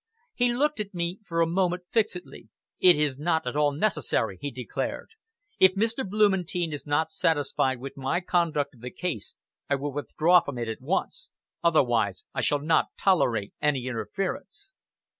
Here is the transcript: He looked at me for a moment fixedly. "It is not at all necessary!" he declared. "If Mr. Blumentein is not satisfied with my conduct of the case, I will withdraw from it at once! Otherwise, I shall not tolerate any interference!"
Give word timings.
He 0.33 0.51
looked 0.51 0.79
at 0.79 0.95
me 0.95 1.19
for 1.23 1.41
a 1.41 1.45
moment 1.47 1.83
fixedly. 1.91 2.49
"It 2.79 2.97
is 2.97 3.19
not 3.19 3.45
at 3.45 3.55
all 3.55 3.71
necessary!" 3.71 4.39
he 4.41 4.49
declared. 4.49 5.11
"If 5.59 5.75
Mr. 5.75 6.03
Blumentein 6.03 6.73
is 6.73 6.87
not 6.87 7.11
satisfied 7.11 7.77
with 7.77 7.95
my 7.97 8.19
conduct 8.19 8.73
of 8.73 8.81
the 8.81 8.89
case, 8.89 9.35
I 9.69 9.75
will 9.75 9.93
withdraw 9.93 10.41
from 10.41 10.57
it 10.57 10.67
at 10.67 10.81
once! 10.81 11.29
Otherwise, 11.63 12.25
I 12.33 12.41
shall 12.41 12.61
not 12.63 12.87
tolerate 12.97 13.53
any 13.61 13.85
interference!" 13.85 14.73